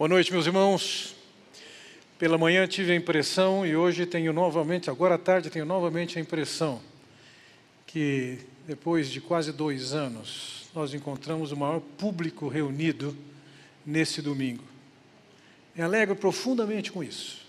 [0.00, 1.14] Boa noite, meus irmãos.
[2.18, 6.22] Pela manhã tive a impressão e hoje tenho novamente, agora à tarde tenho novamente a
[6.22, 6.80] impressão
[7.86, 13.14] que depois de quase dois anos nós encontramos o maior público reunido
[13.84, 14.64] nesse domingo.
[15.74, 17.44] Me alegro profundamente com isso.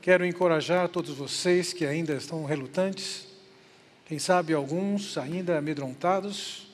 [0.00, 3.26] Quero encorajar todos vocês que ainda estão relutantes,
[4.04, 6.68] quem sabe alguns ainda amedrontados,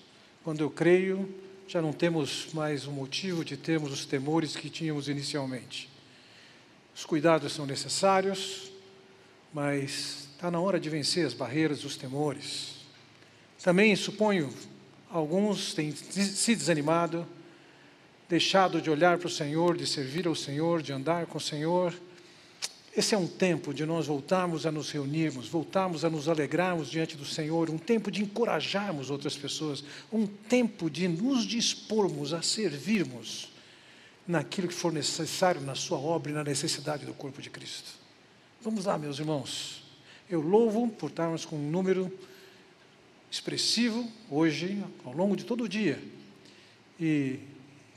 [0.45, 1.27] quando eu creio
[1.66, 5.88] já não temos mais o motivo de termos os temores que tínhamos inicialmente.
[6.95, 8.70] Os cuidados são necessários,
[9.52, 12.77] mas está na hora de vencer as barreiras dos temores.
[13.62, 14.52] Também suponho
[15.10, 17.27] alguns têm se desanimado,
[18.29, 21.95] deixado de olhar para o Senhor, de servir ao Senhor, de andar com o Senhor
[22.95, 27.16] esse é um tempo de nós voltarmos a nos reunirmos, voltarmos a nos alegrarmos diante
[27.16, 29.82] do Senhor, um tempo de encorajarmos outras pessoas,
[30.12, 33.51] um tempo de nos dispormos a servirmos
[34.28, 37.91] naquilo que for necessário na sua obra e na necessidade do corpo de Cristo.
[38.60, 39.82] Vamos lá, meus irmãos.
[40.29, 42.13] Eu louvo por estarmos com um número
[43.30, 45.98] expressivo hoje, ao longo de todo o dia.
[47.01, 47.40] E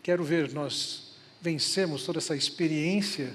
[0.01, 3.33] quero ver nós vencermos toda essa experiência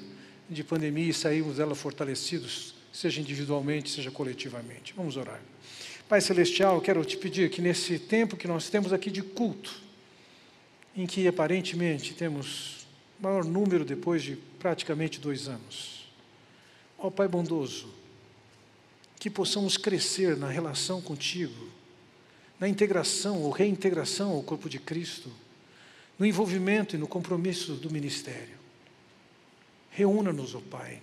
[0.50, 4.92] de pandemia e saímos dela fortalecidos, seja individualmente, seja coletivamente.
[4.96, 5.40] Vamos orar.
[6.08, 9.80] Pai Celestial, quero te pedir que nesse tempo que nós temos aqui de culto,
[10.96, 12.84] em que aparentemente temos
[13.20, 16.10] maior número depois de praticamente dois anos,
[16.98, 17.88] ó Pai bondoso,
[19.20, 21.68] que possamos crescer na relação contigo,
[22.58, 25.30] na integração ou reintegração ao corpo de Cristo,
[26.18, 28.59] no envolvimento e no compromisso do ministério.
[30.00, 30.98] Reúna-nos, ó oh Pai,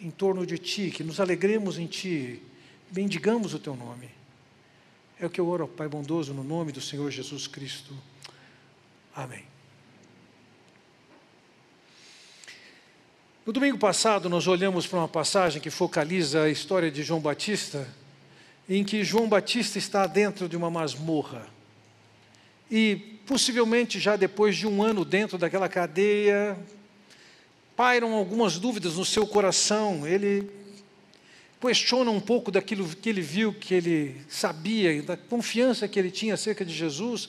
[0.00, 2.40] em torno de Ti, que nos alegremos em Ti,
[2.88, 4.08] bendigamos o Teu nome.
[5.18, 7.92] É o que eu oro, ó Pai bondoso, no nome do Senhor Jesus Cristo.
[9.12, 9.42] Amém.
[13.44, 17.92] No domingo passado, nós olhamos para uma passagem que focaliza a história de João Batista,
[18.68, 21.44] em que João Batista está dentro de uma masmorra.
[22.70, 26.56] E possivelmente já depois de um ano dentro daquela cadeia,
[27.76, 30.50] pairam algumas dúvidas no seu coração, ele
[31.60, 36.34] questiona um pouco daquilo que ele viu, que ele sabia, da confiança que ele tinha
[36.34, 37.28] acerca de Jesus,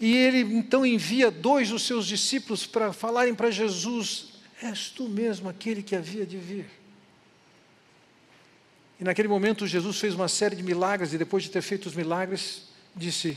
[0.00, 5.48] e ele então envia dois dos seus discípulos para falarem para Jesus: És tu mesmo
[5.48, 6.66] aquele que havia de vir.
[8.98, 11.94] E naquele momento Jesus fez uma série de milagres, e depois de ter feito os
[11.94, 12.64] milagres,
[12.96, 13.36] disse: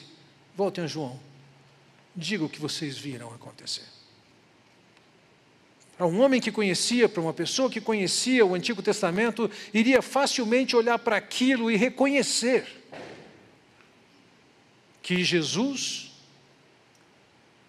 [0.56, 1.20] Voltem a João,
[2.16, 3.97] diga o que vocês viram acontecer.
[5.98, 10.76] Para um homem que conhecia, para uma pessoa que conhecia o Antigo Testamento, iria facilmente
[10.76, 12.68] olhar para aquilo e reconhecer
[15.02, 16.12] que Jesus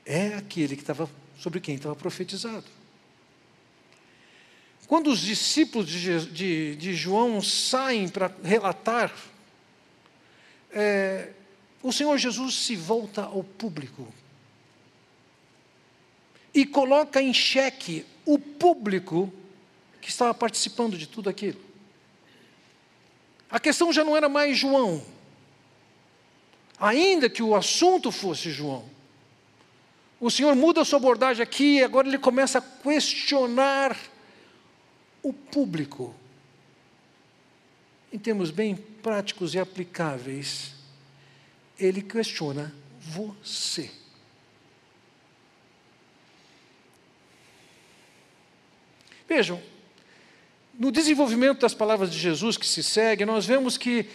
[0.04, 1.08] é aquele que estava
[1.38, 2.66] sobre quem estava profetizado.
[4.86, 9.14] Quando os discípulos de, de, de João saem para relatar,
[10.70, 11.30] é,
[11.82, 14.12] o Senhor Jesus se volta ao público
[16.52, 19.32] e coloca em xeque o público
[20.02, 21.58] que estava participando de tudo aquilo.
[23.50, 25.02] A questão já não era mais João,
[26.78, 28.84] ainda que o assunto fosse João.
[30.20, 33.96] O Senhor muda a sua abordagem aqui e agora ele começa a questionar
[35.22, 36.14] o público.
[38.12, 40.74] Em termos bem práticos e aplicáveis,
[41.78, 43.90] ele questiona você.
[49.28, 49.62] Vejam,
[50.78, 54.06] no desenvolvimento das palavras de Jesus que se segue, nós vemos que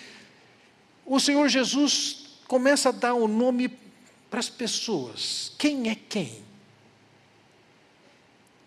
[1.05, 3.69] o Senhor Jesus começa a dar o um nome
[4.29, 5.51] para as pessoas.
[5.59, 6.41] Quem é quem?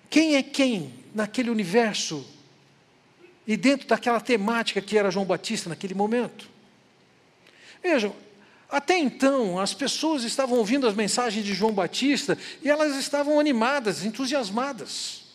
[0.09, 2.25] Quem é quem naquele universo
[3.45, 6.49] e dentro daquela temática que era João Batista naquele momento?
[7.83, 8.15] Vejam,
[8.71, 14.05] até então as pessoas estavam ouvindo as mensagens de João Batista e elas estavam animadas,
[14.05, 15.26] entusiasmadas.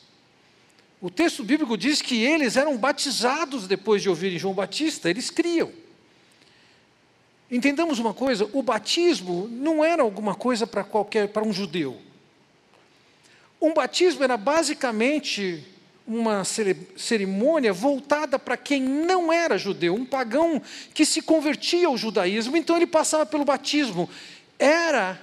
[1.02, 5.72] O texto bíblico diz que eles eram batizados depois de ouvirem João Batista, eles criam.
[7.50, 12.00] Entendamos uma coisa, o batismo não era alguma coisa para qualquer para um judeu.
[13.60, 15.66] Um batismo era basicamente
[16.08, 20.62] uma cerimônia voltada para quem não era judeu, um pagão
[20.94, 24.08] que se convertia ao judaísmo, então ele passava pelo batismo.
[24.58, 25.20] Era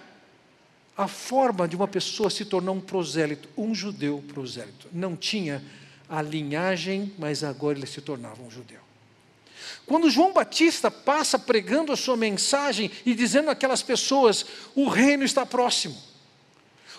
[0.98, 4.88] a forma de uma pessoa se tornar um prosélito, um judeu prosélito.
[4.92, 5.64] Não tinha
[6.08, 8.80] a linhagem, mas agora ele se tornava um judeu.
[9.86, 15.46] Quando João Batista passa pregando a sua mensagem e dizendo àquelas pessoas: o reino está
[15.46, 15.96] próximo.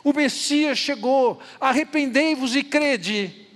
[0.01, 3.47] O Messias chegou, arrependei-vos e crede.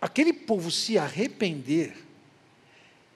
[0.00, 1.96] Aquele povo se arrepender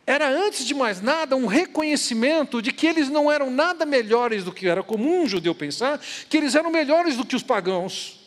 [0.07, 4.53] era, antes de mais nada, um reconhecimento de que eles não eram nada melhores do
[4.53, 5.99] que era comum um judeu pensar,
[6.29, 8.21] que eles eram melhores do que os pagãos,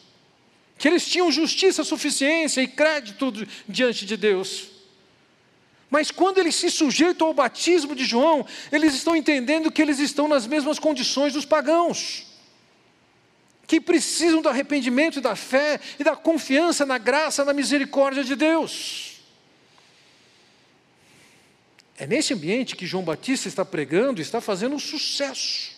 [0.78, 3.32] que eles tinham justiça, suficiência e crédito
[3.70, 4.70] diante de Deus.
[5.90, 10.28] Mas quando eles se sujeitam ao batismo de João, eles estão entendendo que eles estão
[10.28, 12.26] nas mesmas condições dos pagãos,
[13.68, 18.36] que precisam do arrependimento e da fé e da confiança na graça, na misericórdia de
[18.36, 19.06] Deus.
[21.98, 25.76] É nesse ambiente que João Batista está pregando e está fazendo um sucesso.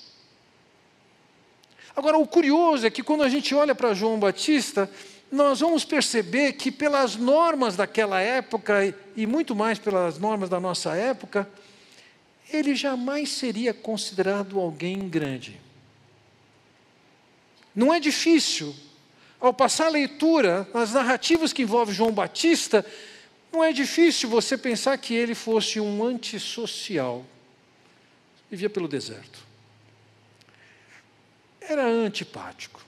[1.95, 4.89] Agora, o curioso é que quando a gente olha para João Batista,
[5.31, 10.95] nós vamos perceber que, pelas normas daquela época, e muito mais pelas normas da nossa
[10.95, 11.49] época,
[12.51, 15.59] ele jamais seria considerado alguém grande.
[17.75, 18.75] Não é difícil,
[19.39, 22.85] ao passar a leitura, nas narrativas que envolvem João Batista,
[23.51, 27.25] não é difícil você pensar que ele fosse um antissocial.
[28.49, 29.39] Vivia pelo deserto.
[31.59, 32.83] Era antipático.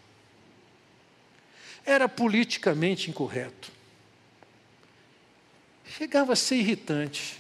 [1.86, 3.72] Era politicamente incorreto.
[5.86, 7.40] Chegava a ser irritante,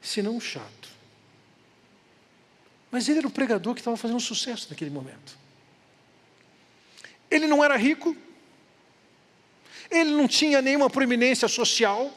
[0.00, 0.88] se não chato.
[2.90, 5.38] Mas ele era o pregador que estava fazendo sucesso naquele momento.
[7.30, 8.16] Ele não era rico,
[9.90, 12.12] ele não tinha nenhuma proeminência social,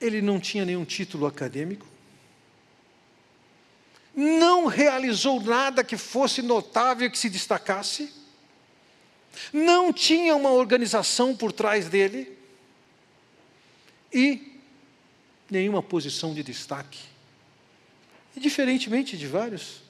[0.00, 1.86] ele não tinha nenhum título acadêmico,
[4.14, 8.12] não realizou nada que fosse notável, que se destacasse,
[9.52, 12.36] não tinha uma organização por trás dele.
[14.12, 14.58] E
[15.50, 17.00] nenhuma posição de destaque.
[18.36, 19.82] E diferentemente de vários,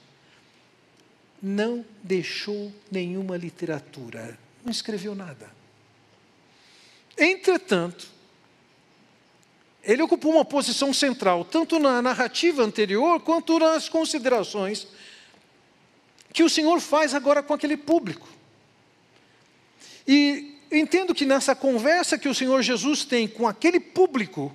[1.43, 5.51] não deixou nenhuma literatura, não escreveu nada.
[7.17, 8.07] Entretanto,
[9.83, 14.87] ele ocupou uma posição central, tanto na narrativa anterior, quanto nas considerações
[16.33, 18.29] que o Senhor faz agora com aquele público.
[20.07, 24.55] E entendo que nessa conversa que o Senhor Jesus tem com aquele público,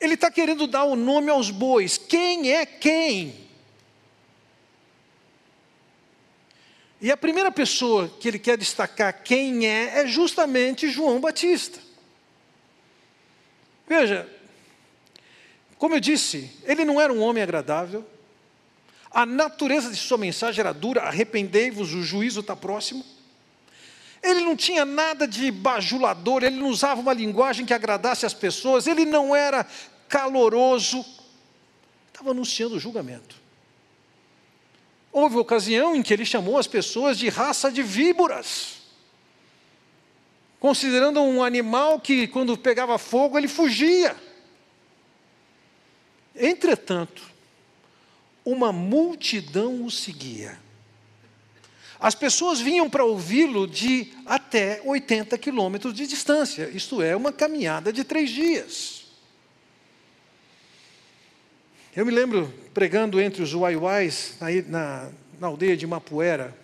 [0.00, 1.98] ele está querendo dar o nome aos bois.
[1.98, 3.41] Quem é quem?
[7.02, 11.80] E a primeira pessoa que ele quer destacar quem é, é justamente João Batista.
[13.88, 14.30] Veja,
[15.76, 18.06] como eu disse, ele não era um homem agradável,
[19.10, 23.04] a natureza de sua mensagem era dura, arrependei-vos, o juízo está próximo.
[24.22, 28.86] Ele não tinha nada de bajulador, ele não usava uma linguagem que agradasse as pessoas,
[28.86, 29.66] ele não era
[30.08, 31.04] caloroso,
[32.12, 33.41] estava anunciando o julgamento.
[35.12, 38.78] Houve ocasião em que ele chamou as pessoas de raça de víboras,
[40.58, 44.16] considerando um animal que, quando pegava fogo, ele fugia.
[46.34, 47.22] Entretanto,
[48.42, 50.58] uma multidão o seguia.
[52.00, 57.92] As pessoas vinham para ouvi-lo de até 80 quilômetros de distância, isto é, uma caminhada
[57.92, 59.04] de três dias.
[61.94, 65.10] Eu me lembro pregando entre os Uaiuais, na, na,
[65.40, 66.56] na aldeia de Mapuera,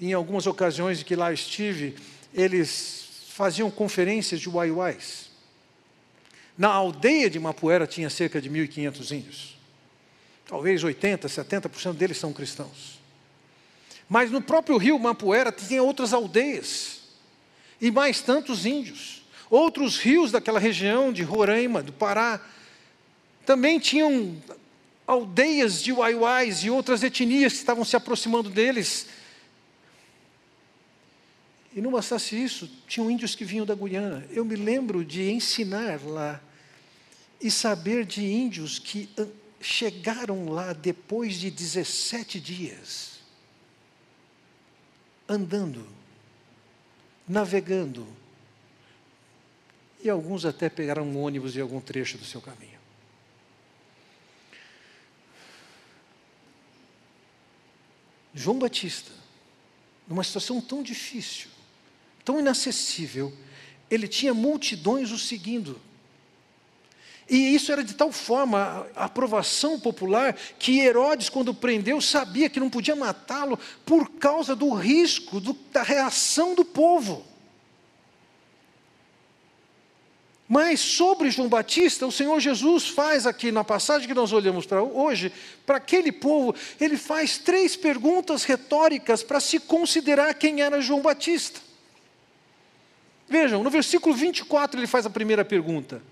[0.00, 1.96] em algumas ocasiões em que lá estive,
[2.34, 5.30] eles faziam conferências de Uaiuais.
[6.56, 9.58] Na aldeia de Mapuera tinha cerca de 1.500 índios.
[10.46, 13.00] Talvez 80%, 70% deles são cristãos.
[14.08, 17.00] Mas no próprio rio Mapuera tinha outras aldeias,
[17.80, 19.22] e mais tantos índios.
[19.48, 22.40] Outros rios daquela região de Roraima, do Pará,
[23.44, 24.36] também tinham
[25.12, 29.06] aldeias de Uaiuais e outras etnias que estavam se aproximando deles.
[31.74, 34.26] E não bastasse isso, tinham índios que vinham da Guiana.
[34.30, 36.40] Eu me lembro de ensinar lá
[37.40, 39.08] e saber de índios que
[39.60, 43.20] chegaram lá depois de 17 dias,
[45.28, 45.86] andando,
[47.26, 48.06] navegando,
[50.02, 52.81] e alguns até pegaram um ônibus em algum trecho do seu caminho.
[58.34, 59.10] João Batista,
[60.08, 61.48] numa situação tão difícil,
[62.24, 63.32] tão inacessível,
[63.90, 65.80] ele tinha multidões o seguindo.
[67.28, 72.60] E isso era de tal forma a aprovação popular que Herodes, quando prendeu, sabia que
[72.60, 77.31] não podia matá-lo por causa do risco do, da reação do povo.
[80.52, 84.82] Mas sobre João Batista, o Senhor Jesus faz aqui na passagem que nós olhamos para
[84.82, 85.32] hoje,
[85.64, 91.58] para aquele povo, ele faz três perguntas retóricas para se considerar quem era João Batista.
[93.26, 96.02] Vejam, no versículo 24 ele faz a primeira pergunta.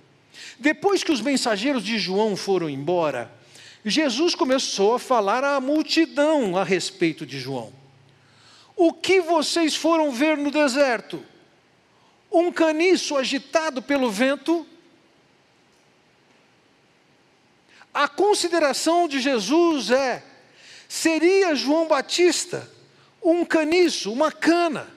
[0.59, 3.31] Depois que os mensageiros de João foram embora,
[3.85, 7.71] Jesus começou a falar à multidão a respeito de João.
[8.75, 11.23] O que vocês foram ver no deserto?
[12.31, 14.67] Um caniço agitado pelo vento?
[17.93, 20.23] A consideração de Jesus é:
[20.89, 22.71] seria João Batista
[23.23, 24.89] um caniço, uma cana,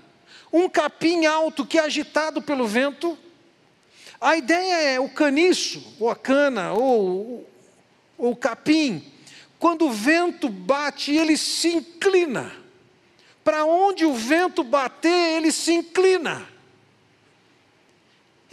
[0.51, 3.17] um capim alto que é agitado pelo vento?
[4.19, 7.49] A ideia é o caniço, ou a cana, ou,
[8.17, 9.03] ou o capim,
[9.59, 12.55] quando o vento bate, ele se inclina.
[13.43, 16.47] Para onde o vento bater, ele se inclina.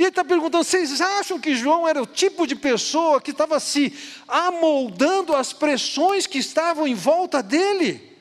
[0.01, 3.61] E ele está perguntando: vocês acham que João era o tipo de pessoa que estava
[3.61, 3.93] se
[4.27, 8.17] amoldando às pressões que estavam em volta dele?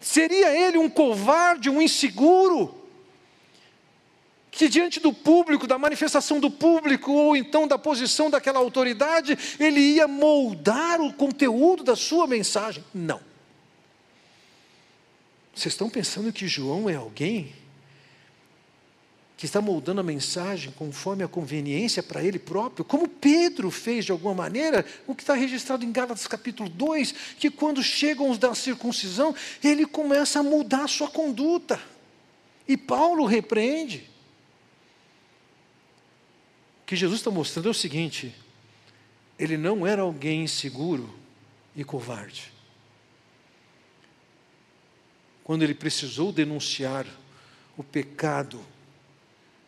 [0.00, 2.74] Seria ele um covarde, um inseguro?
[4.50, 9.80] Que diante do público, da manifestação do público, ou então da posição daquela autoridade, ele
[9.80, 12.82] ia moldar o conteúdo da sua mensagem?
[12.94, 13.20] Não.
[15.54, 17.52] Vocês estão pensando que João é alguém
[19.42, 24.12] que está moldando a mensagem conforme a conveniência para ele próprio, como Pedro fez de
[24.12, 28.54] alguma maneira, o que está registrado em Gálatas capítulo 2, que quando chegam os da
[28.54, 31.82] circuncisão, ele começa a mudar a sua conduta.
[32.68, 34.08] E Paulo repreende.
[36.82, 38.32] O que Jesus está mostrando é o seguinte:
[39.36, 41.12] ele não era alguém inseguro
[41.74, 42.52] e covarde
[45.42, 47.04] quando ele precisou denunciar
[47.76, 48.64] o pecado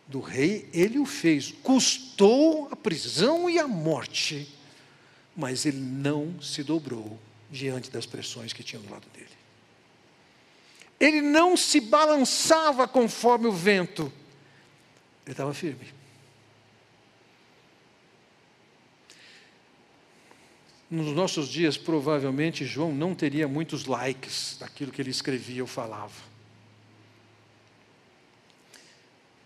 [0.07, 4.49] do rei, ele o fez, custou a prisão e a morte,
[5.37, 7.19] mas ele não se dobrou
[7.51, 9.29] diante das pressões que tinham do lado dele.
[11.01, 14.13] Ele não se balançava conforme o vento,
[15.25, 15.95] ele estava firme.
[20.95, 26.34] nos nossos dias, provavelmente, João não teria muitos likes daquilo que ele escrevia ou falava.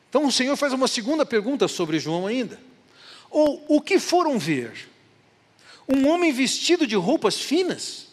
[0.09, 2.61] Então o Senhor faz uma segunda pergunta sobre João ainda.
[3.31, 4.89] Ou o que foram ver?
[5.89, 8.09] Um homem vestido de roupas finas?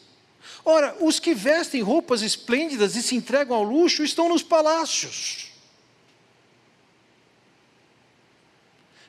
[0.63, 5.51] Ora, os que vestem roupas esplêndidas e se entregam ao luxo estão nos palácios.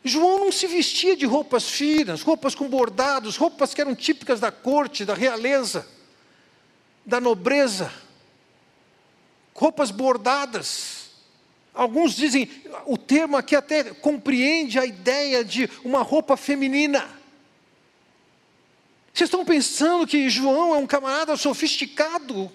[0.05, 4.53] João não se vestia de roupas finas, roupas com bordados, roupas que eram típicas da
[4.53, 5.89] corte, da realeza,
[7.05, 7.93] da nobreza,
[9.53, 10.96] roupas bordadas.
[11.77, 12.49] Alguns dizem,
[12.87, 17.07] o termo aqui até compreende a ideia de uma roupa feminina.
[19.13, 22.51] Vocês estão pensando que João é um camarada sofisticado?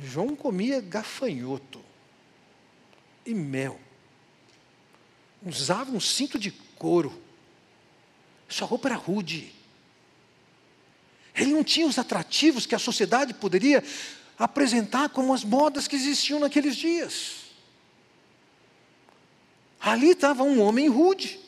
[0.00, 1.84] João comia gafanhoto
[3.26, 3.80] e mel.
[5.44, 7.20] Usava um cinto de couro.
[8.48, 9.52] Sua roupa era rude.
[11.34, 13.82] Ele não tinha os atrativos que a sociedade poderia
[14.40, 17.40] apresentar como as modas que existiam naqueles dias.
[19.78, 21.38] Ali estava um homem rude.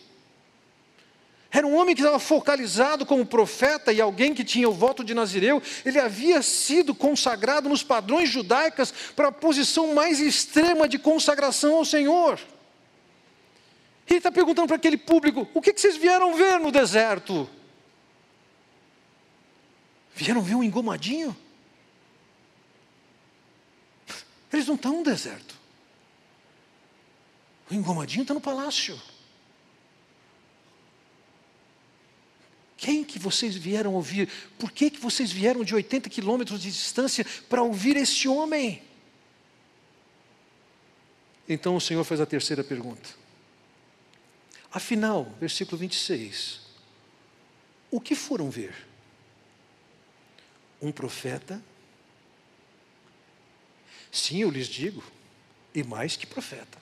[1.50, 5.14] Era um homem que estava focalizado como profeta e alguém que tinha o voto de
[5.14, 5.62] Nazireu.
[5.86, 11.84] Ele havia sido consagrado nos padrões judaicos para a posição mais extrema de consagração ao
[11.86, 12.38] Senhor.
[14.06, 17.48] Ele está perguntando para aquele público: o que, que vocês vieram ver no deserto?
[20.14, 21.34] Vieram ver um engomadinho?
[24.52, 25.56] Eles não estão no deserto.
[27.70, 29.00] O engomadinho está no palácio.
[32.76, 34.28] Quem que vocês vieram ouvir?
[34.58, 38.82] Por que, que vocês vieram de 80 quilômetros de distância para ouvir esse homem?
[41.48, 43.10] Então o Senhor faz a terceira pergunta.
[44.70, 46.60] Afinal, versículo 26.
[47.90, 48.74] O que foram ver?
[50.80, 51.62] Um profeta?
[54.12, 55.02] Sim, eu lhes digo,
[55.74, 56.78] e mais que profeta.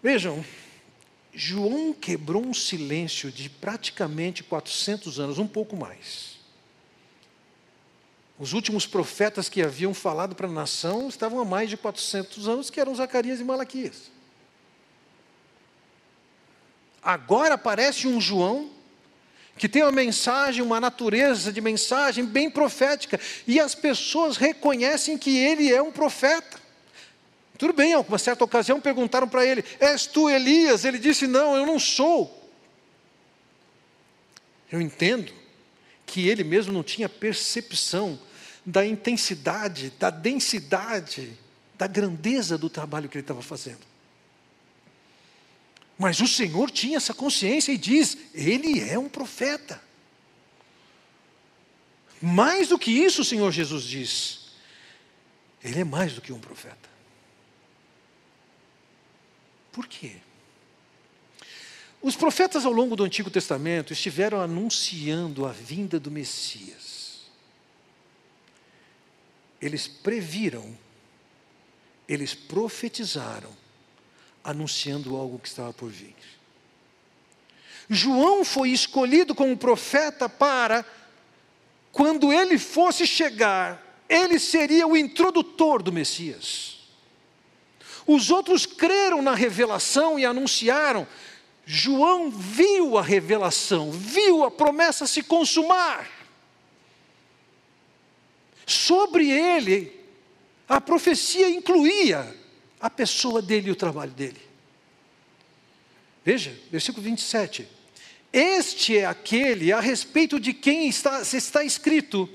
[0.00, 0.44] Vejam,
[1.34, 6.38] João quebrou um silêncio de praticamente 400 anos, um pouco mais.
[8.38, 12.70] Os últimos profetas que haviam falado para a nação estavam há mais de 400 anos,
[12.70, 14.12] que eram Zacarias e Malaquias.
[17.02, 18.77] Agora aparece um João
[19.58, 25.36] que tem uma mensagem, uma natureza de mensagem bem profética, e as pessoas reconhecem que
[25.36, 26.58] ele é um profeta
[27.58, 30.84] Tudo bem, em uma certa ocasião perguntaram para ele: És tu Elias?
[30.84, 32.48] Ele disse: Não, eu não sou.
[34.70, 35.32] Eu entendo
[36.06, 38.18] que ele mesmo não tinha percepção
[38.64, 41.36] da intensidade, da densidade,
[41.76, 43.80] da grandeza do trabalho que ele estava fazendo.
[45.98, 49.82] Mas o Senhor tinha essa consciência e diz: Ele é um profeta.
[52.22, 54.50] Mais do que isso, o Senhor Jesus diz:
[55.62, 56.88] Ele é mais do que um profeta.
[59.72, 60.16] Por quê?
[62.00, 67.28] Os profetas ao longo do Antigo Testamento estiveram anunciando a vinda do Messias.
[69.60, 70.78] Eles previram,
[72.08, 73.50] eles profetizaram,
[74.50, 76.16] anunciando algo que estava por vir.
[77.88, 80.84] João foi escolhido como profeta para,
[81.92, 86.78] quando ele fosse chegar, ele seria o introdutor do Messias.
[88.06, 91.06] Os outros creram na revelação e anunciaram.
[91.66, 96.08] João viu a revelação, viu a promessa se consumar.
[98.66, 99.92] Sobre ele,
[100.66, 102.34] a profecia incluía
[102.80, 104.40] a pessoa dele e o trabalho dele.
[106.24, 107.66] Veja, versículo 27.
[108.32, 112.28] Este é aquele a respeito de quem está, está escrito: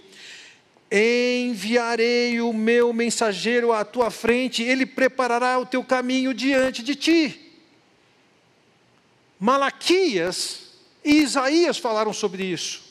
[0.92, 7.52] Enviarei o meu mensageiro à tua frente, ele preparará o teu caminho diante de ti.
[9.40, 10.72] Malaquias
[11.04, 12.82] e Isaías falaram sobre isso.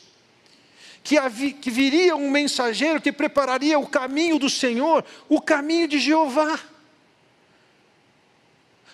[1.03, 5.99] Que, havia, que viria um mensageiro que prepararia o caminho do Senhor, o caminho de
[5.99, 6.61] Jeová.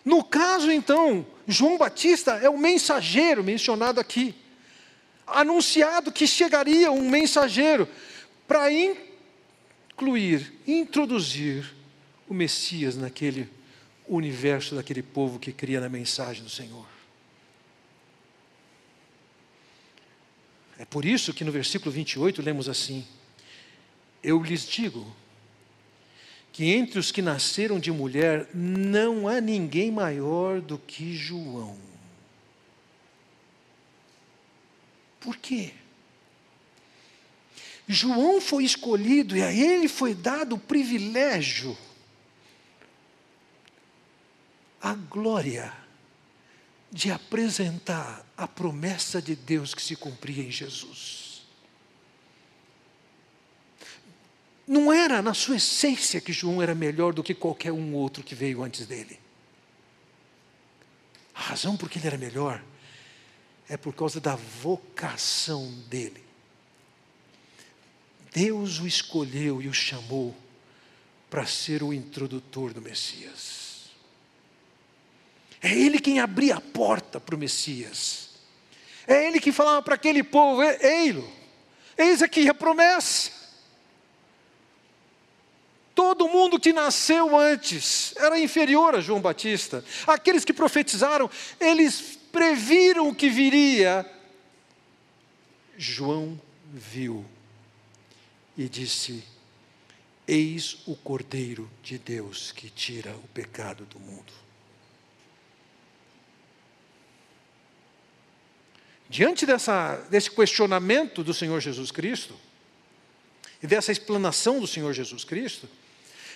[0.09, 4.35] No caso, então, João Batista é o mensageiro mencionado aqui.
[5.27, 7.87] Anunciado que chegaria um mensageiro
[8.47, 11.75] para incluir, introduzir
[12.27, 13.51] o Messias naquele
[14.09, 16.87] universo daquele povo que cria na mensagem do Senhor.
[20.79, 23.07] É por isso que no versículo 28 lemos assim:
[24.23, 25.15] Eu lhes digo,
[26.59, 31.79] que entre os que nasceram de mulher não há ninguém maior do que João.
[35.21, 35.73] Por quê?
[37.87, 41.79] João foi escolhido e a ele foi dado o privilégio,
[44.83, 45.73] a glória
[46.91, 51.28] de apresentar a promessa de Deus que se cumpria em Jesus.
[54.69, 58.35] Não era na sua essência que João era melhor do que qualquer um outro que
[58.35, 59.19] veio antes dele.
[61.35, 62.63] A razão por que ele era melhor
[63.67, 66.23] é por causa da vocação dele.
[68.31, 70.37] Deus o escolheu e o chamou
[71.31, 73.89] para ser o introdutor do Messias.
[75.63, 78.29] É ele quem abria a porta para o Messias.
[79.07, 81.27] É ele que falava para aquele povo: Ei-lo,
[81.97, 83.38] eis aqui a promessa.
[85.99, 89.85] Todo mundo que nasceu antes era inferior a João Batista.
[90.07, 94.09] Aqueles que profetizaram, eles previram o que viria.
[95.77, 96.41] João
[96.73, 97.27] viu
[98.57, 99.25] e disse:
[100.25, 104.33] Eis o Cordeiro de Deus que tira o pecado do mundo.
[109.11, 112.37] Diante dessa, desse questionamento do Senhor Jesus Cristo,
[113.61, 115.69] e dessa explanação do Senhor Jesus Cristo,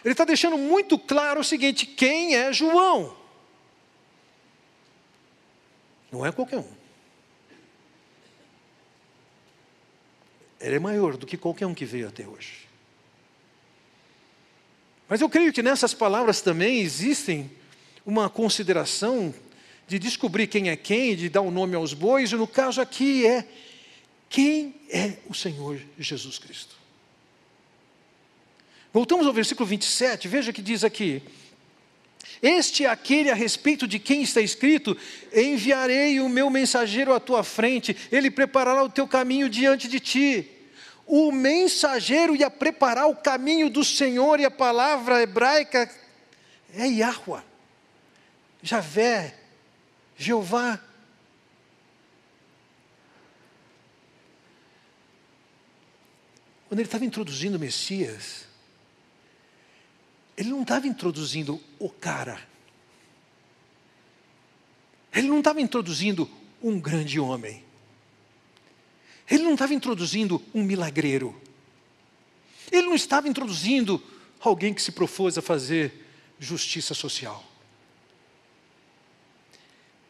[0.05, 3.17] ele está deixando muito claro o seguinte: quem é João?
[6.11, 6.83] Não é qualquer um.
[10.61, 12.69] Ele é maior do que qualquer um que veio até hoje.
[15.09, 17.51] Mas eu creio que nessas palavras também existem
[18.05, 19.35] uma consideração
[19.87, 22.81] de descobrir quem é quem, de dar o um nome aos bois, e no caso
[22.81, 23.47] aqui é
[24.29, 26.82] quem é o Senhor Jesus Cristo.
[28.93, 31.23] Voltamos ao versículo 27, veja que diz aqui:
[32.43, 34.95] Este é aquele a respeito de quem está escrito:
[35.35, 40.51] Enviarei o meu mensageiro à tua frente, ele preparará o teu caminho diante de ti.
[41.07, 45.91] O mensageiro ia preparar o caminho do Senhor, e a palavra hebraica
[46.75, 47.43] é Yahweh,
[48.63, 49.35] Javé,
[50.19, 50.79] Jeová.
[56.69, 58.52] Quando ele estava introduzindo o Messias,
[60.37, 62.41] ele não estava introduzindo o cara.
[65.13, 66.29] Ele não estava introduzindo
[66.63, 67.63] um grande homem.
[69.31, 71.39] Ele não estava introduzindo um milagreiro.
[72.71, 74.03] Ele não estava introduzindo
[74.41, 76.07] alguém que se propôs a fazer
[76.39, 77.45] justiça social.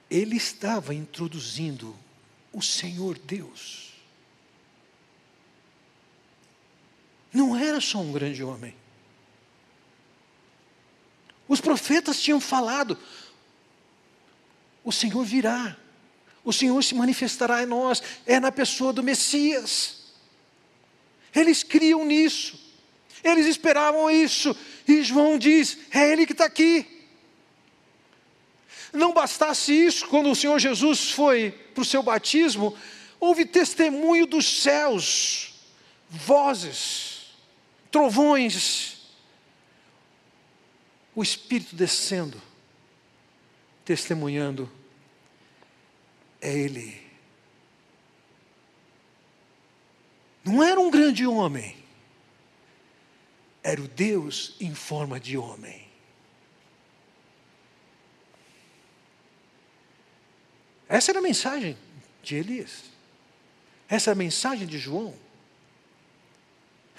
[0.09, 1.97] Ele estava introduzindo
[2.53, 3.93] o Senhor Deus.
[7.33, 8.82] Não era só um grande homem.
[11.53, 12.97] Os profetas tinham falado:
[14.83, 15.77] o Senhor virá,
[16.43, 19.99] o Senhor se manifestará em nós, é na pessoa do Messias.
[21.35, 22.59] Eles criam nisso,
[23.23, 24.57] eles esperavam isso,
[24.88, 26.87] e João diz: é Ele que está aqui.
[28.91, 32.75] Não bastasse isso, quando o Senhor Jesus foi para o seu batismo,
[33.21, 35.53] houve testemunho dos céus,
[36.09, 37.27] vozes,
[37.91, 39.02] trovões,
[41.14, 42.40] o Espírito descendo,
[43.85, 44.70] testemunhando,
[46.40, 47.01] é Ele.
[50.44, 51.77] Não era um grande homem,
[53.62, 55.88] era o Deus em forma de homem.
[60.88, 61.77] Essa era a mensagem
[62.22, 62.85] de Elias.
[63.88, 65.14] Essa é a mensagem de João.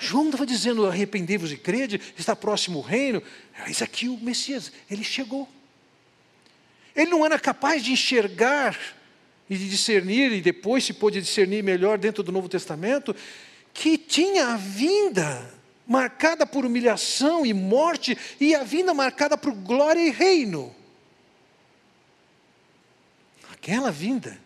[0.03, 3.23] João estava dizendo: arrependei-vos e crede, está próximo o reino.
[3.65, 5.47] Eis aqui o Messias, ele chegou.
[6.95, 8.77] Ele não era capaz de enxergar
[9.49, 13.15] e de discernir, e depois se pôde discernir melhor dentro do Novo Testamento,
[13.73, 15.51] que tinha a vinda
[15.87, 20.73] marcada por humilhação e morte, e a vinda marcada por glória e reino.
[23.51, 24.37] Aquela vinda,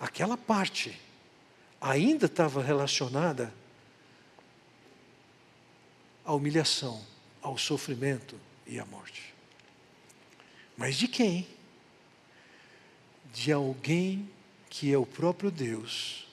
[0.00, 0.98] aquela parte,
[1.80, 3.52] ainda estava relacionada
[6.26, 7.00] à humilhação,
[7.40, 9.32] ao sofrimento e à morte.
[10.76, 11.46] Mas de quem?
[13.32, 14.28] De alguém
[14.68, 16.26] que é o próprio Deus,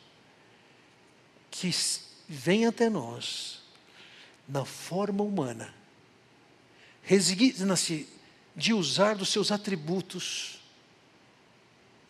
[1.51, 1.69] que
[2.27, 3.61] vem até nós
[4.47, 5.73] na forma humana,
[7.03, 8.09] resigna-se
[8.55, 10.59] de usar dos seus atributos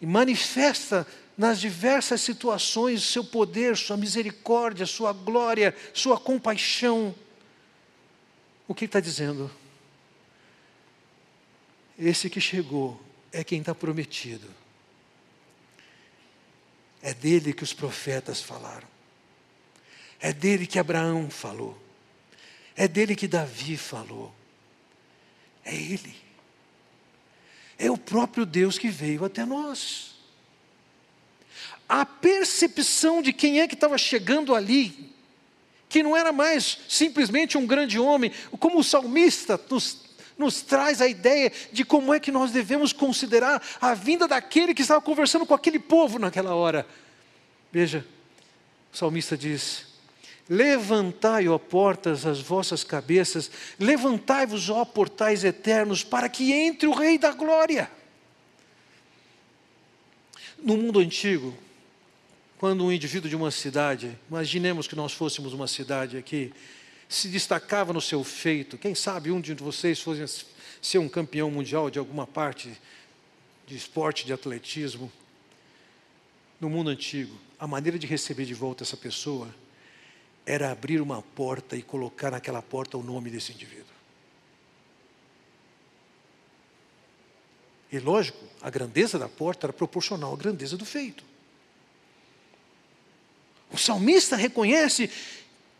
[0.02, 1.06] e manifesta
[1.38, 7.14] nas diversas situações seu poder, sua misericórdia, sua glória, sua compaixão.
[8.68, 9.52] O que está dizendo?
[11.98, 14.48] Esse que chegou é quem está prometido.
[17.02, 18.88] É dele que os profetas falaram.
[20.20, 21.78] É dele que Abraão falou.
[22.76, 24.34] É dele que Davi falou.
[25.66, 26.16] É ele.
[27.78, 30.16] É o próprio Deus que veio até nós.
[31.88, 35.14] A percepção de quem é que estava chegando ali,
[35.94, 40.00] que não era mais simplesmente um grande homem, como o salmista nos,
[40.36, 44.82] nos traz a ideia de como é que nós devemos considerar a vinda daquele que
[44.82, 46.84] estava conversando com aquele povo naquela hora.
[47.72, 48.04] Veja,
[48.92, 49.86] o salmista diz:
[50.50, 57.20] Levantai, ó portas, as vossas cabeças, levantai-vos, ó portais eternos, para que entre o Rei
[57.20, 57.88] da Glória.
[60.58, 61.56] No mundo antigo,
[62.58, 66.54] quando um indivíduo de uma cidade, imaginemos que nós fôssemos uma cidade aqui,
[67.10, 70.46] se destacava no seu feito, quem sabe um de vocês fosse
[70.82, 72.72] ser um campeão mundial de alguma parte
[73.68, 75.12] de esporte, de atletismo,
[76.60, 79.54] no mundo antigo, a maneira de receber de volta essa pessoa
[80.46, 83.94] era abrir uma porta e colocar naquela porta o nome desse indivíduo.
[87.92, 91.24] E lógico, a grandeza da porta era proporcional à grandeza do feito.
[93.74, 95.10] O salmista reconhece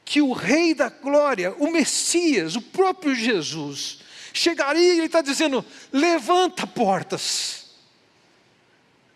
[0.04, 4.00] que o Rei da Glória, o Messias, o próprio Jesus,
[4.34, 7.72] chegaria e ele está dizendo: levanta portas.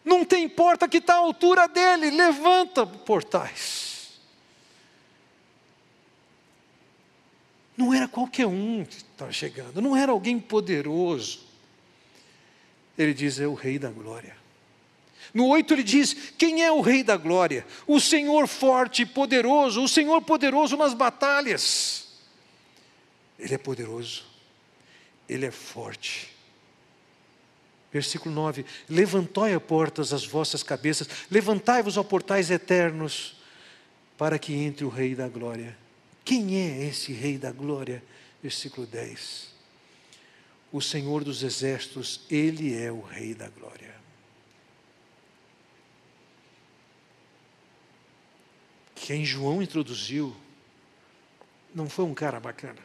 [0.06, 4.20] Não tem porta que está à altura dele, levanta portais.
[7.76, 11.42] Não era qualquer um que estava chegando, não era alguém poderoso.
[12.96, 14.37] Ele diz: é o Rei da Glória.
[15.34, 17.66] No 8 ele diz: Quem é o Rei da Glória?
[17.86, 22.08] O Senhor forte e poderoso, o Senhor poderoso nas batalhas.
[23.38, 24.26] Ele é poderoso,
[25.28, 26.30] ele é forte.
[27.92, 33.36] Versículo 9: Levantai a portas as vossas cabeças, levantai-vos a portais eternos,
[34.18, 35.78] para que entre o Rei da Glória.
[36.26, 38.04] Quem é esse Rei da Glória?
[38.42, 39.48] Versículo 10.
[40.72, 43.96] O Senhor dos Exércitos, Ele é o Rei da Glória.
[49.06, 50.36] Quem João introduziu
[51.74, 52.82] não foi um cara bacana.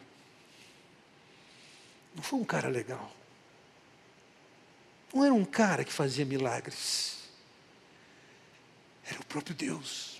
[2.15, 3.11] Não foi um cara legal.
[5.13, 7.19] Não era um cara que fazia milagres.
[9.05, 10.13] Era o próprio Deus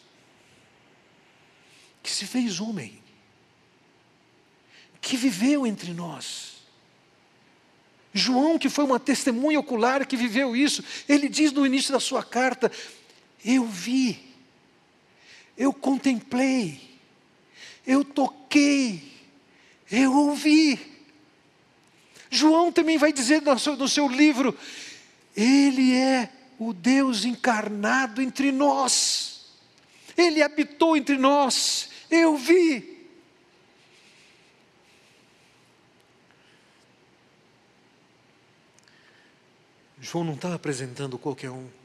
[2.03, 3.01] que se fez homem
[5.01, 6.53] que viveu entre nós,
[8.15, 12.23] João, que foi uma testemunha ocular que viveu isso, ele diz no início da sua
[12.23, 12.71] carta:
[13.45, 14.32] Eu vi,
[15.57, 16.81] eu contemplei,
[17.87, 19.03] eu toquei,
[19.91, 20.79] eu ouvi.
[22.31, 24.57] João também vai dizer no seu, no seu livro:
[25.37, 29.47] Ele é o Deus encarnado entre nós,
[30.17, 32.93] Ele habitou entre nós, eu vi.
[40.01, 41.82] João não estava apresentando qualquer um.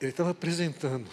[0.00, 1.10] Ele estava apresentando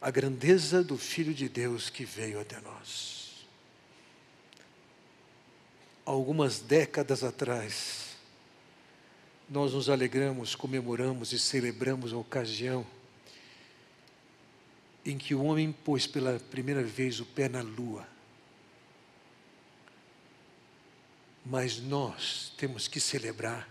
[0.00, 3.44] a grandeza do Filho de Deus que veio até nós.
[6.04, 8.16] Algumas décadas atrás,
[9.48, 12.86] nós nos alegramos, comemoramos e celebramos a ocasião
[15.04, 18.06] em que o homem pôs pela primeira vez o pé na lua.
[21.44, 23.68] Mas nós temos que celebrar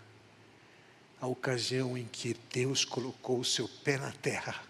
[1.21, 4.63] a ocasião em que Deus colocou o seu pé na terra.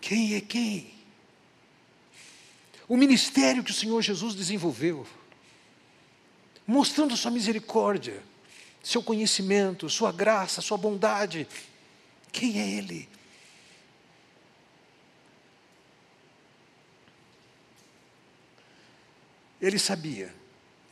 [0.00, 0.92] Quem é quem?
[2.88, 5.06] O ministério que o Senhor Jesus desenvolveu,
[6.66, 8.20] mostrando sua misericórdia,
[8.82, 11.46] seu conhecimento, sua graça, sua bondade.
[12.32, 13.08] Quem é Ele?
[19.60, 20.34] Ele sabia,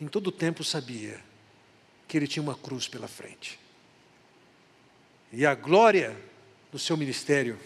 [0.00, 1.18] em todo o tempo sabia,
[2.06, 3.58] que ele tinha uma cruz pela frente.
[5.32, 6.16] E a glória
[6.70, 7.58] do seu ministério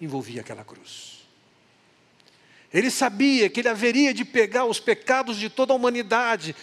[0.00, 1.22] envolvia aquela cruz.
[2.72, 6.56] Ele sabia que ele haveria de pegar os pecados de toda a humanidade,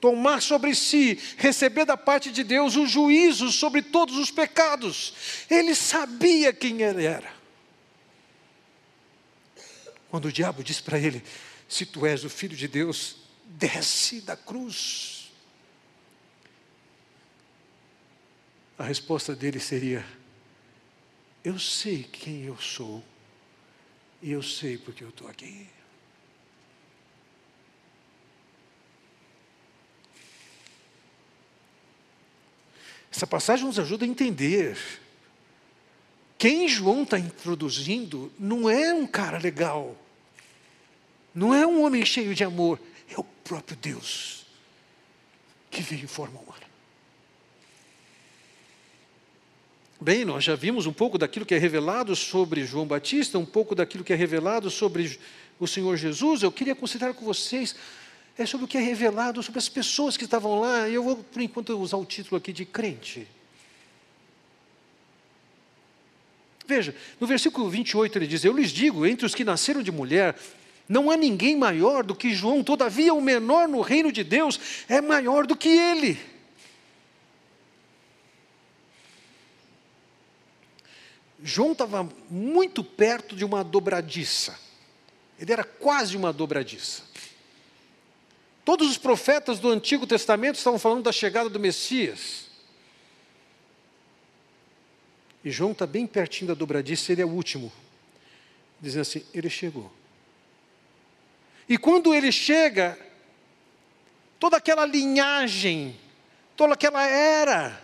[0.00, 5.14] tomar sobre si, receber da parte de Deus o juízo sobre todos os pecados.
[5.48, 7.32] Ele sabia quem ele era.
[10.10, 11.24] Quando o diabo disse para ele:
[11.74, 15.32] se tu és o filho de Deus, desce da cruz.
[18.78, 20.06] A resposta dele seria:
[21.42, 23.02] Eu sei quem eu sou,
[24.22, 25.66] e eu sei porque eu estou aqui.
[33.10, 34.78] Essa passagem nos ajuda a entender.
[36.38, 40.03] Quem João está introduzindo não é um cara legal.
[41.34, 44.46] Não é um homem cheio de amor, é o próprio Deus
[45.70, 46.62] que veio em forma humana.
[50.00, 53.74] Bem, nós já vimos um pouco daquilo que é revelado sobre João Batista, um pouco
[53.74, 55.18] daquilo que é revelado sobre
[55.58, 56.42] o Senhor Jesus.
[56.42, 57.74] Eu queria considerar com vocês
[58.36, 60.88] é sobre o que é revelado sobre as pessoas que estavam lá.
[60.88, 63.26] Eu vou, por enquanto, usar o título aqui de crente.
[66.66, 70.36] Veja, no versículo 28 ele diz: Eu lhes digo, entre os que nasceram de mulher,
[70.88, 75.00] não há ninguém maior do que João, todavia o menor no reino de Deus é
[75.00, 76.18] maior do que ele.
[81.42, 84.58] João estava muito perto de uma dobradiça.
[85.38, 87.02] Ele era quase uma dobradiça.
[88.64, 92.46] Todos os profetas do Antigo Testamento estavam falando da chegada do Messias.
[95.44, 97.70] E João está bem pertinho da dobradiça, ele é o último.
[98.80, 99.92] Dizendo assim: ele chegou.
[101.68, 102.98] E quando ele chega,
[104.38, 105.98] toda aquela linhagem,
[106.56, 107.80] toda aquela era,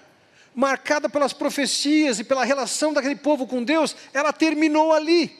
[0.55, 5.38] marcada pelas profecias e pela relação daquele povo com Deus, ela terminou ali.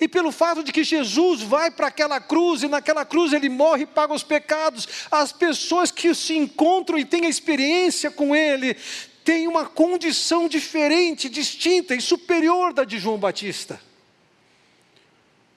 [0.00, 3.84] E pelo fato de que Jesus vai para aquela cruz e naquela cruz ele morre
[3.84, 8.76] e paga os pecados, as pessoas que se encontram e têm a experiência com ele
[9.24, 13.80] têm uma condição diferente, distinta e superior da de João Batista.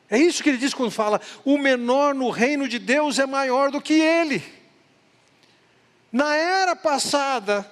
[0.10, 3.72] É isso que ele diz quando fala: o menor no reino de Deus é maior
[3.72, 4.44] do que ele.
[6.12, 7.70] Na era passada,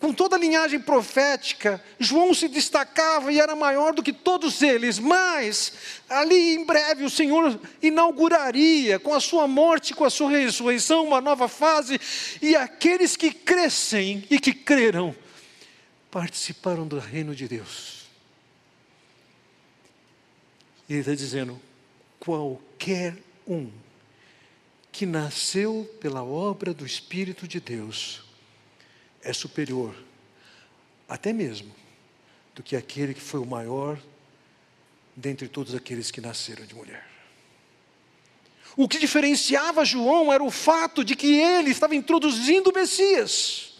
[0.00, 4.98] com toda a linhagem profética, João se destacava e era maior do que todos eles,
[4.98, 5.74] mas
[6.08, 11.20] ali em breve o Senhor inauguraria, com a sua morte, com a sua ressurreição, uma
[11.20, 12.00] nova fase,
[12.40, 15.14] e aqueles que crescem e que creram
[16.10, 17.99] participaram do reino de Deus.
[20.90, 21.60] Ele está dizendo:
[22.18, 23.70] qualquer um
[24.90, 28.24] que nasceu pela obra do Espírito de Deus
[29.22, 29.94] é superior,
[31.08, 31.72] até mesmo,
[32.56, 34.00] do que aquele que foi o maior
[35.14, 37.06] dentre todos aqueles que nasceram de mulher.
[38.76, 43.74] O que diferenciava João era o fato de que ele estava introduzindo o Messias.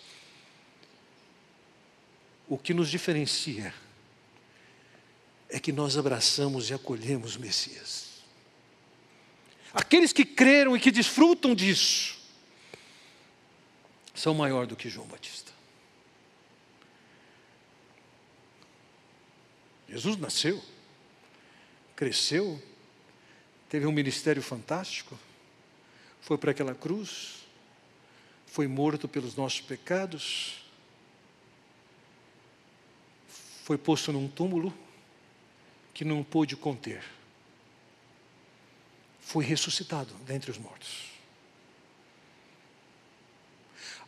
[2.48, 3.72] O que nos diferencia
[5.50, 8.08] é que nós abraçamos e acolhemos o Messias.
[9.72, 12.18] Aqueles que creram e que desfrutam disso
[14.14, 15.52] são maior do que João Batista.
[19.88, 20.62] Jesus nasceu,
[21.96, 22.62] cresceu,
[23.68, 25.18] teve um ministério fantástico,
[26.20, 27.44] foi para aquela cruz,
[28.46, 30.62] foi morto pelos nossos pecados,
[33.64, 34.72] foi posto num túmulo
[36.00, 37.04] que não pôde conter.
[39.20, 41.10] Foi ressuscitado dentre os mortos.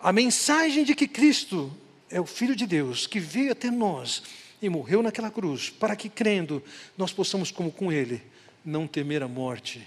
[0.00, 1.70] A mensagem de que Cristo
[2.08, 4.22] é o Filho de Deus, que veio até nós
[4.62, 6.64] e morreu naquela cruz, para que crendo
[6.96, 8.22] nós possamos, como com Ele,
[8.64, 9.86] não temer a morte.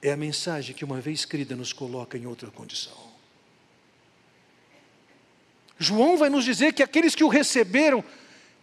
[0.00, 3.07] É a mensagem que, uma vez crida, nos coloca em outra condição.
[5.78, 8.04] João vai nos dizer que aqueles que o receberam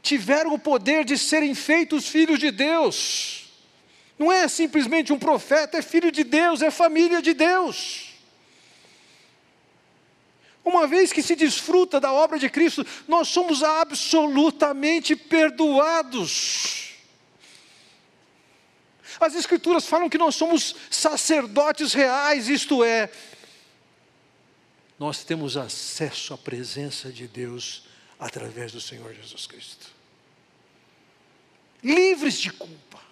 [0.01, 3.45] tiveram o poder de serem feitos filhos de Deus.
[4.19, 8.13] Não é simplesmente um profeta, é filho de Deus, é família de Deus.
[10.63, 16.85] Uma vez que se desfruta da obra de Cristo, nós somos absolutamente perdoados.
[19.19, 23.09] As Escrituras falam que nós somos sacerdotes reais, isto é,
[24.97, 27.83] nós temos acesso à presença de Deus
[28.19, 29.87] através do Senhor Jesus Cristo.
[31.83, 33.03] Livres de culpa.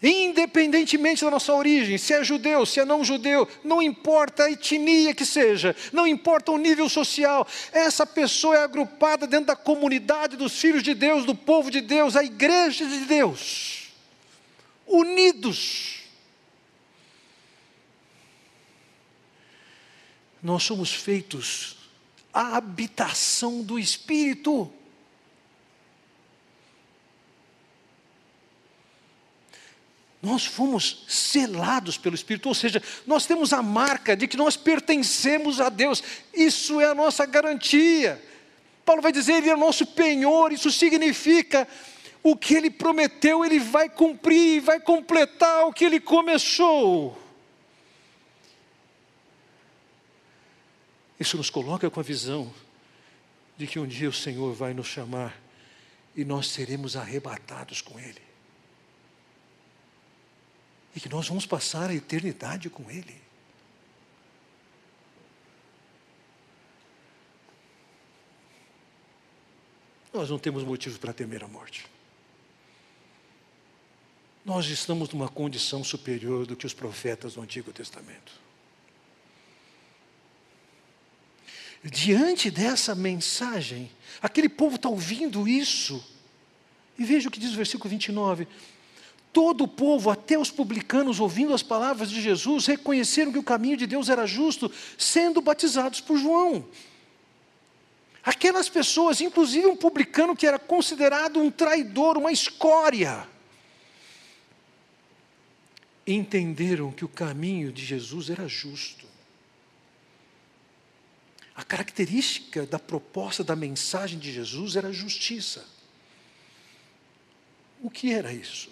[0.00, 5.12] Independentemente da nossa origem, se é judeu, se é não judeu, não importa a etnia
[5.12, 10.60] que seja, não importa o nível social, essa pessoa é agrupada dentro da comunidade dos
[10.60, 13.88] filhos de Deus, do povo de Deus, a igreja de Deus,
[14.86, 15.97] unidos
[20.42, 21.76] nós somos feitos
[22.32, 24.72] a habitação do Espírito.
[30.20, 35.60] Nós fomos selados pelo Espírito, ou seja, nós temos a marca de que nós pertencemos
[35.60, 36.02] a Deus,
[36.34, 38.22] isso é a nossa garantia.
[38.84, 41.68] Paulo vai dizer, Ele é nosso penhor, isso significa
[42.22, 47.27] o que Ele prometeu, Ele vai cumprir, vai completar o que Ele começou.
[51.18, 52.52] Isso nos coloca com a visão
[53.56, 55.36] de que um dia o Senhor vai nos chamar
[56.14, 58.22] e nós seremos arrebatados com Ele.
[60.94, 63.20] E que nós vamos passar a eternidade com Ele.
[70.12, 71.86] Nós não temos motivos para temer a morte.
[74.44, 78.47] Nós estamos numa condição superior do que os profetas do Antigo Testamento.
[81.84, 86.04] Diante dessa mensagem, aquele povo está ouvindo isso.
[86.98, 88.48] E veja o que diz o versículo 29.
[89.32, 93.76] Todo o povo, até os publicanos, ouvindo as palavras de Jesus, reconheceram que o caminho
[93.76, 96.64] de Deus era justo, sendo batizados por João.
[98.24, 103.26] Aquelas pessoas, inclusive um publicano que era considerado um traidor, uma escória,
[106.06, 109.07] entenderam que o caminho de Jesus era justo.
[111.58, 115.66] A característica da proposta da mensagem de Jesus era justiça.
[117.82, 118.70] O que era isso?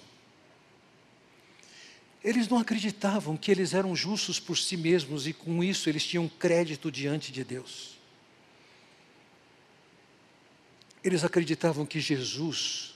[2.23, 6.29] Eles não acreditavam que eles eram justos por si mesmos e com isso eles tinham
[6.29, 7.99] crédito diante de Deus.
[11.03, 12.95] Eles acreditavam que Jesus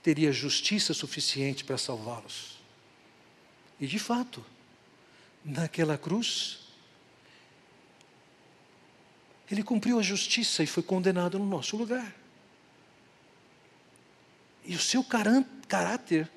[0.00, 2.60] teria justiça suficiente para salvá-los.
[3.80, 4.46] E de fato,
[5.44, 6.65] naquela cruz,
[9.50, 12.14] ele cumpriu a justiça e foi condenado no nosso lugar.
[14.64, 16.30] E o seu caráter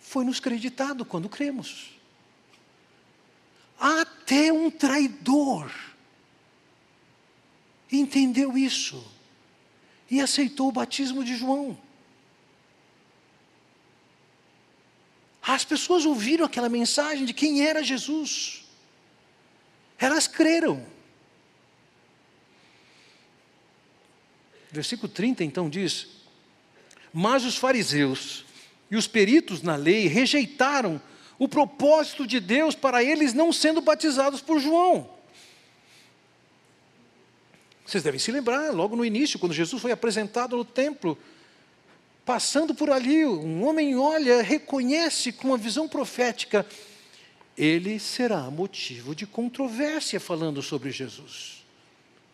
[0.00, 1.90] foi nos creditado quando cremos.
[3.78, 5.72] Até um traidor
[7.90, 9.04] entendeu isso
[10.10, 11.78] e aceitou o batismo de João.
[15.42, 18.64] As pessoas ouviram aquela mensagem de quem era Jesus.
[19.98, 20.84] Elas creram.
[24.70, 26.06] Versículo 30 então diz:
[27.12, 28.44] Mas os fariseus
[28.90, 31.00] e os peritos na lei rejeitaram
[31.38, 35.08] o propósito de Deus para eles não sendo batizados por João.
[37.84, 41.18] Vocês devem se lembrar, logo no início, quando Jesus foi apresentado no templo,
[42.24, 46.64] passando por ali, um homem olha, reconhece com uma visão profética,
[47.58, 51.64] ele será motivo de controvérsia falando sobre Jesus.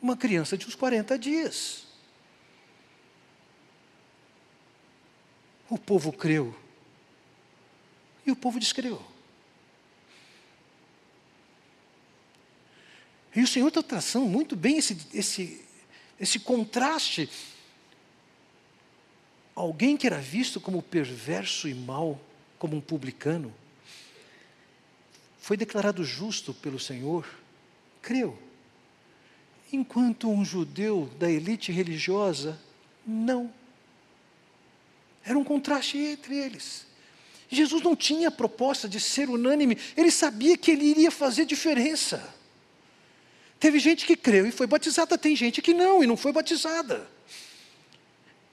[0.03, 1.86] uma criança de uns 40 dias.
[5.69, 6.55] O povo creu.
[8.25, 9.03] E o povo descreu.
[13.35, 15.63] E o Senhor está traçando muito bem esse, esse,
[16.19, 17.29] esse contraste.
[19.55, 22.19] Alguém que era visto como perverso e mau,
[22.59, 23.53] como um publicano,
[25.39, 27.29] foi declarado justo pelo Senhor,
[28.01, 28.39] creu.
[29.73, 32.59] Enquanto um judeu da elite religiosa,
[33.07, 33.53] não.
[35.27, 36.87] Era um contraste entre eles.
[37.49, 42.33] Jesus não tinha a proposta de ser unânime, ele sabia que ele iria fazer diferença.
[43.59, 47.09] Teve gente que creu e foi batizada, tem gente que não e não foi batizada.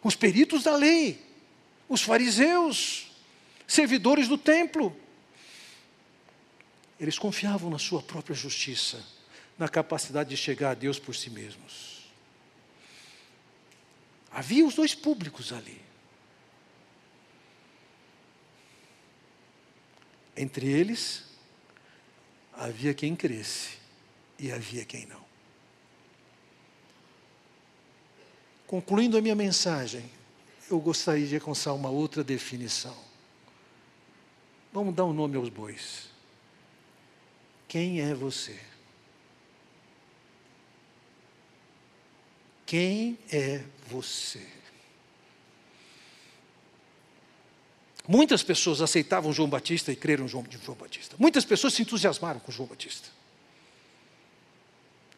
[0.04, 1.22] Os peritos da lei,
[1.88, 3.12] os fariseus,
[3.68, 4.96] servidores do templo,
[7.00, 9.04] eles confiavam na sua própria justiça,
[9.58, 12.10] na capacidade de chegar a Deus por si mesmos.
[14.32, 15.80] Havia os dois públicos ali.
[20.36, 21.24] Entre eles,
[22.54, 23.78] havia quem cresce
[24.40, 25.24] e havia quem não.
[28.66, 30.10] Concluindo a minha mensagem,
[30.70, 32.98] eu gostaria de alcançar uma outra definição.
[34.72, 36.10] Vamos dar um nome aos bois.
[37.68, 38.60] Quem é você?
[42.66, 44.63] Quem é você?
[48.08, 51.16] Muitas pessoas aceitavam João Batista e creram em João, João Batista.
[51.18, 53.08] Muitas pessoas se entusiasmaram com João Batista.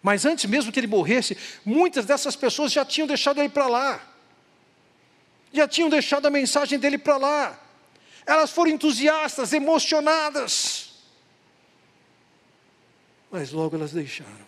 [0.03, 4.07] Mas antes mesmo que ele morresse, muitas dessas pessoas já tinham deixado ele para lá.
[5.51, 7.59] Já tinham deixado a mensagem dele para lá.
[8.23, 10.93] Elas foram entusiastas, emocionadas.
[13.31, 14.45] Mas logo elas deixaram.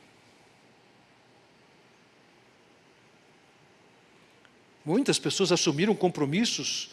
[4.85, 6.91] Muitas pessoas assumiram compromissos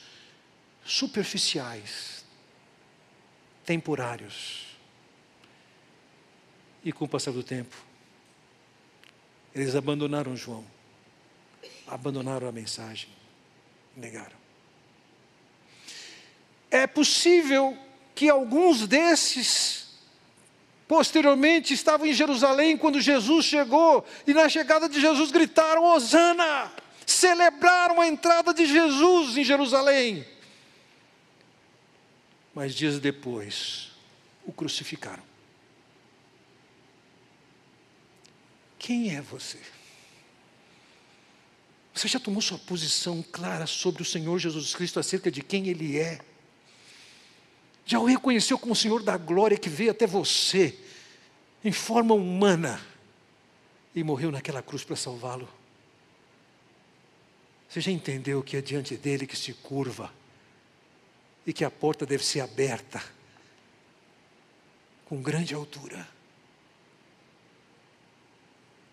[0.84, 2.24] superficiais,
[3.64, 4.66] temporários.
[6.84, 7.74] E com o passar do tempo,
[9.54, 10.64] eles abandonaram João,
[11.86, 13.08] abandonaram a mensagem,
[13.96, 14.36] negaram.
[16.70, 17.78] É possível
[18.14, 19.86] que alguns desses,
[20.86, 26.72] posteriormente, estavam em Jerusalém quando Jesus chegou, e na chegada de Jesus gritaram: Hosana!
[27.06, 30.26] Celebraram a entrada de Jesus em Jerusalém.
[32.54, 33.90] Mas dias depois,
[34.44, 35.22] o crucificaram.
[38.78, 39.58] Quem é você?
[41.92, 45.98] Você já tomou sua posição clara sobre o Senhor Jesus Cristo acerca de quem Ele
[45.98, 46.20] é?
[47.86, 50.78] Já o reconheceu como o Senhor da glória que veio até você,
[51.64, 52.80] em forma humana,
[53.94, 55.48] e morreu naquela cruz para salvá-lo?
[57.68, 60.12] Você já entendeu que é diante dele que se curva
[61.46, 63.02] e que a porta deve ser aberta
[65.06, 66.14] com grande altura?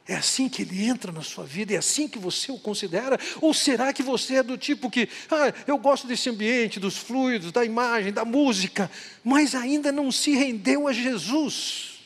[0.08, 1.74] É assim que ele entra na sua vida?
[1.74, 3.18] É assim que você o considera?
[3.39, 7.52] Ou será que você é do tipo que, ah, eu gosto desse ambiente, dos fluidos,
[7.52, 8.91] da imagem, da música,
[9.24, 12.02] mas ainda não se rendeu a Jesus?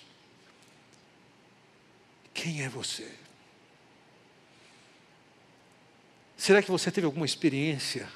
[2.31, 3.09] Quem é você?
[6.37, 8.07] Será que você teve alguma experiência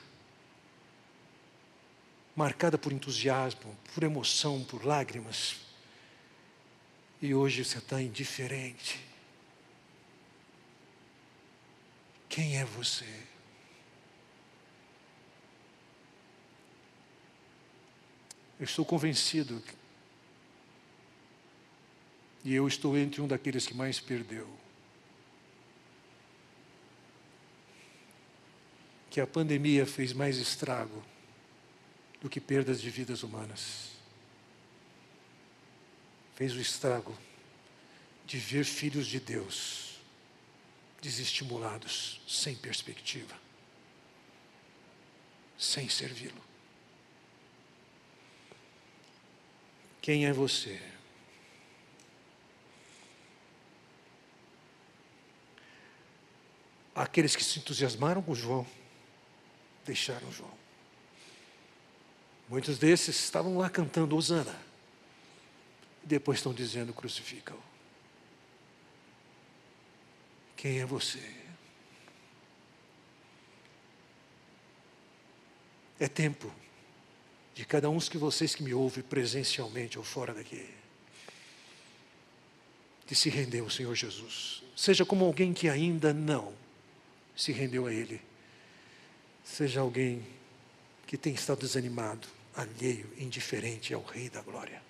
[2.40, 5.58] marcada por entusiasmo, por emoção, por lágrimas,
[7.22, 8.98] e hoje você está indiferente?
[12.30, 13.04] Quem é você?
[18.58, 19.62] Eu estou convencido,
[22.46, 24.48] e eu estou entre um daqueles que mais perdeu,
[29.10, 31.04] que a pandemia fez mais estrago
[32.22, 33.90] do que perdas de vidas humanas.
[36.36, 37.18] Fez o estrago
[38.26, 40.00] de ver filhos de Deus
[41.02, 43.36] desestimulados, sem perspectiva,
[45.58, 46.42] sem servi-lo.
[50.02, 50.82] Quem é você?
[56.94, 58.68] Aqueles que se entusiasmaram com João,
[59.86, 60.69] deixaram João.
[62.50, 64.56] Muitos desses estavam lá cantando Osana.
[66.04, 67.62] E depois estão dizendo crucifica-o.
[70.58, 71.24] Quem é você?
[76.00, 76.52] É tempo
[77.54, 80.70] de cada um de vocês que me ouve presencialmente ou fora daqui,
[83.06, 84.64] de se render ao Senhor Jesus.
[84.76, 86.54] Seja como alguém que ainda não
[87.36, 88.22] se rendeu a Ele.
[89.44, 90.26] Seja alguém
[91.06, 92.28] que tem estado desanimado,
[92.60, 94.82] alheio, indiferente ao Rei da Glória.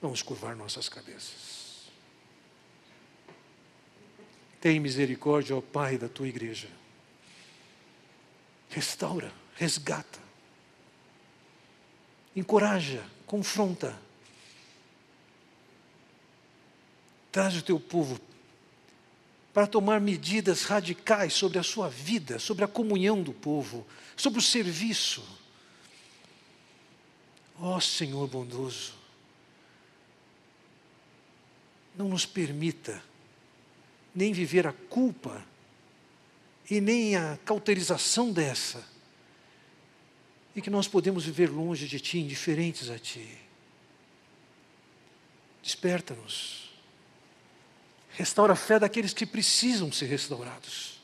[0.00, 1.90] Vamos curvar nossas cabeças.
[4.60, 6.68] Tem misericórdia, ó Pai, da tua igreja.
[8.68, 10.18] Restaura, resgata,
[12.34, 13.98] encoraja, confronta.
[17.30, 18.18] Traz o teu povo
[19.56, 24.42] para tomar medidas radicais sobre a sua vida, sobre a comunhão do povo, sobre o
[24.42, 25.26] serviço.
[27.58, 28.92] Ó oh, Senhor bondoso,
[31.96, 33.02] não nos permita
[34.14, 35.42] nem viver a culpa
[36.68, 38.86] e nem a cauterização dessa,
[40.54, 43.26] e que nós podemos viver longe de Ti, indiferentes a Ti.
[45.62, 46.65] Desperta-nos,
[48.16, 50.98] restaura a fé daqueles que precisam ser restaurados,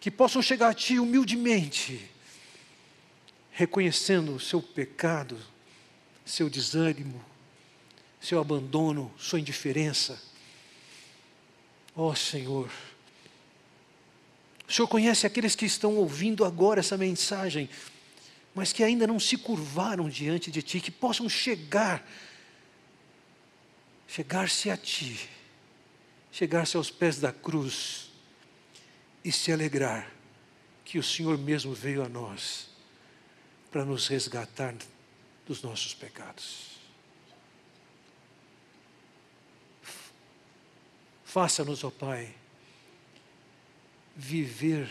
[0.00, 2.10] que possam chegar a Ti humildemente,
[3.52, 5.38] reconhecendo o seu pecado,
[6.24, 7.24] seu desânimo,
[8.20, 10.20] seu abandono, sua indiferença.
[11.94, 12.68] Ó oh, Senhor,
[14.68, 17.70] o Senhor conhece aqueles que estão ouvindo agora essa mensagem,
[18.52, 22.04] mas que ainda não se curvaram diante de Ti, que possam chegar,
[24.08, 25.28] chegar-se a Ti,
[26.32, 28.10] chegar-se aos pés da cruz
[29.22, 30.10] e se alegrar
[30.84, 32.70] que o Senhor mesmo veio a nós
[33.70, 34.74] para nos resgatar
[35.46, 36.72] dos nossos pecados.
[41.24, 42.34] Faça-nos, ó Pai,
[44.14, 44.90] viver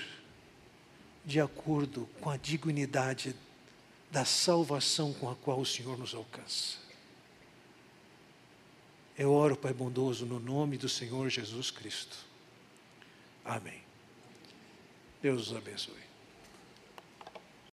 [1.24, 3.36] de acordo com a dignidade
[4.10, 6.81] da salvação com a qual o Senhor nos alcança.
[9.18, 12.18] Eu oro, Pai bondoso, no nome do Senhor Jesus Cristo.
[13.44, 13.82] Amém.
[15.22, 16.11] Deus os abençoe.